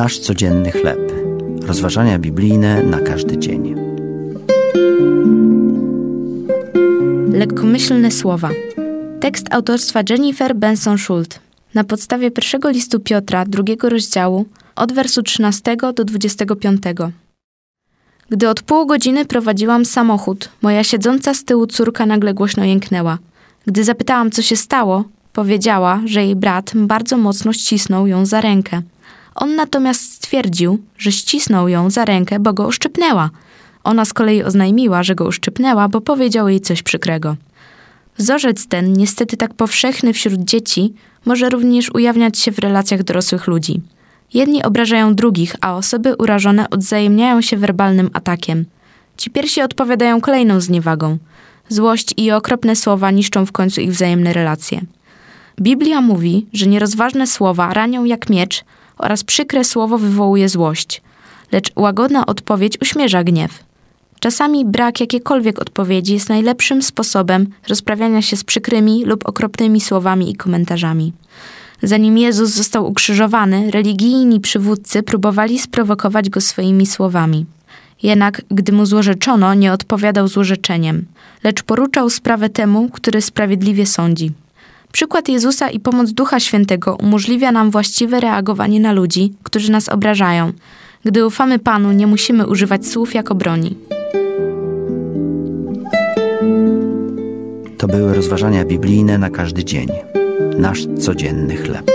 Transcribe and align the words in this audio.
Nasz 0.00 0.18
codzienny 0.18 0.70
chleb. 0.70 1.12
Rozważania 1.62 2.18
biblijne 2.18 2.82
na 2.82 3.00
każdy 3.00 3.38
dzień. 3.38 3.74
Lekkomyślne 7.32 8.10
słowa. 8.10 8.50
Tekst 9.20 9.46
autorstwa 9.50 10.00
Jennifer 10.10 10.56
Benson 10.56 10.98
Schult. 10.98 11.40
Na 11.74 11.84
podstawie 11.84 12.30
pierwszego 12.30 12.70
listu 12.70 13.00
Piotra, 13.00 13.44
drugiego 13.44 13.88
rozdziału, 13.88 14.46
od 14.76 14.92
wersu 14.92 15.22
13 15.22 15.76
do 15.94 16.04
25. 16.04 16.82
Gdy 18.28 18.48
od 18.48 18.62
pół 18.62 18.86
godziny 18.86 19.24
prowadziłam 19.24 19.84
samochód, 19.84 20.48
moja 20.62 20.84
siedząca 20.84 21.34
z 21.34 21.44
tyłu 21.44 21.66
córka 21.66 22.06
nagle 22.06 22.34
głośno 22.34 22.64
jęknęła. 22.64 23.18
Gdy 23.66 23.84
zapytałam, 23.84 24.30
co 24.30 24.42
się 24.42 24.56
stało, 24.56 25.04
powiedziała, 25.32 26.00
że 26.04 26.24
jej 26.24 26.36
brat 26.36 26.72
bardzo 26.74 27.16
mocno 27.16 27.52
ścisnął 27.52 28.06
ją 28.06 28.26
za 28.26 28.40
rękę. 28.40 28.82
On 29.34 29.56
natomiast 29.56 30.12
stwierdził, 30.12 30.78
że 30.98 31.12
ścisnął 31.12 31.68
ją 31.68 31.90
za 31.90 32.04
rękę, 32.04 32.38
bo 32.40 32.52
go 32.52 32.66
uszczypnęła. 32.66 33.30
Ona 33.84 34.04
z 34.04 34.12
kolei 34.12 34.42
oznajmiła, 34.42 35.02
że 35.02 35.14
go 35.14 35.24
uszczypnęła, 35.24 35.88
bo 35.88 36.00
powiedział 36.00 36.48
jej 36.48 36.60
coś 36.60 36.82
przykrego. 36.82 37.36
Wzorzec 38.18 38.66
ten, 38.66 38.92
niestety 38.92 39.36
tak 39.36 39.54
powszechny 39.54 40.12
wśród 40.12 40.44
dzieci, 40.44 40.94
może 41.24 41.48
również 41.48 41.90
ujawniać 41.94 42.38
się 42.38 42.52
w 42.52 42.58
relacjach 42.58 43.02
dorosłych 43.02 43.46
ludzi. 43.46 43.80
Jedni 44.34 44.62
obrażają 44.62 45.14
drugich, 45.14 45.56
a 45.60 45.76
osoby 45.76 46.16
urażone 46.16 46.70
odzajemniają 46.70 47.40
się 47.40 47.56
werbalnym 47.56 48.10
atakiem. 48.12 48.64
Ci 49.16 49.30
pierwsi 49.30 49.62
odpowiadają 49.62 50.20
kolejną 50.20 50.60
zniewagą. 50.60 51.18
Złość 51.68 52.14
i 52.16 52.32
okropne 52.32 52.76
słowa 52.76 53.10
niszczą 53.10 53.46
w 53.46 53.52
końcu 53.52 53.80
ich 53.80 53.92
wzajemne 53.92 54.32
relacje. 54.32 54.80
Biblia 55.60 56.00
mówi, 56.00 56.46
że 56.52 56.66
nierozważne 56.66 57.26
słowa 57.26 57.74
ranią 57.74 58.04
jak 58.04 58.30
miecz 58.30 58.64
oraz 59.00 59.24
przykre 59.24 59.64
słowo 59.64 59.98
wywołuje 59.98 60.48
złość, 60.48 61.02
lecz 61.52 61.72
łagodna 61.76 62.26
odpowiedź 62.26 62.78
uśmierza 62.82 63.24
gniew. 63.24 63.64
Czasami 64.20 64.64
brak 64.64 65.00
jakiejkolwiek 65.00 65.58
odpowiedzi 65.58 66.14
jest 66.14 66.28
najlepszym 66.28 66.82
sposobem 66.82 67.46
rozprawiania 67.68 68.22
się 68.22 68.36
z 68.36 68.44
przykrymi 68.44 69.04
lub 69.04 69.28
okropnymi 69.28 69.80
słowami 69.80 70.30
i 70.30 70.36
komentarzami. 70.36 71.12
Zanim 71.82 72.18
Jezus 72.18 72.50
został 72.50 72.88
ukrzyżowany, 72.88 73.70
religijni 73.70 74.40
przywódcy 74.40 75.02
próbowali 75.02 75.58
sprowokować 75.58 76.30
go 76.30 76.40
swoimi 76.40 76.86
słowami. 76.86 77.46
Jednak, 78.02 78.42
gdy 78.50 78.72
mu 78.72 78.86
złorzeczono, 78.86 79.54
nie 79.54 79.72
odpowiadał 79.72 80.28
złorzeczeniem, 80.28 81.06
lecz 81.44 81.62
poruczał 81.62 82.10
sprawę 82.10 82.48
temu, 82.48 82.88
który 82.92 83.22
sprawiedliwie 83.22 83.86
sądzi. 83.86 84.32
Przykład 84.92 85.28
Jezusa 85.28 85.70
i 85.70 85.80
pomoc 85.80 86.12
Ducha 86.12 86.40
Świętego 86.40 86.96
umożliwia 86.96 87.52
nam 87.52 87.70
właściwe 87.70 88.20
reagowanie 88.20 88.80
na 88.80 88.92
ludzi, 88.92 89.32
którzy 89.42 89.72
nas 89.72 89.88
obrażają. 89.88 90.52
Gdy 91.04 91.26
ufamy 91.26 91.58
Panu, 91.58 91.92
nie 91.92 92.06
musimy 92.06 92.46
używać 92.46 92.86
słów 92.86 93.14
jako 93.14 93.34
broni. 93.34 93.76
To 97.78 97.86
były 97.86 98.14
rozważania 98.14 98.64
biblijne 98.64 99.18
na 99.18 99.30
każdy 99.30 99.64
dzień. 99.64 99.88
Nasz 100.58 100.86
codzienny 100.98 101.56
chleb. 101.56 101.90